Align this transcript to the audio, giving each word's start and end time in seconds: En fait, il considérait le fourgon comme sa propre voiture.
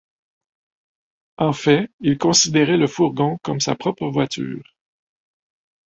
En 1.37 1.53
fait, 1.53 1.87
il 1.99 2.17
considérait 2.17 2.77
le 2.77 2.87
fourgon 2.87 3.37
comme 3.43 3.59
sa 3.59 3.75
propre 3.75 4.07
voiture. 4.07 4.63